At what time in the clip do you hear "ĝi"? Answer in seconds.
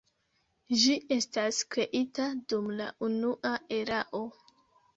0.83-0.95